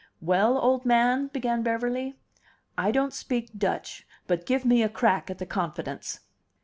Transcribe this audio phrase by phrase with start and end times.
[0.19, 2.15] "Well, old man," began Beverly,
[2.75, 6.21] "I don't speak Dutch, but give me a crack at the confidence."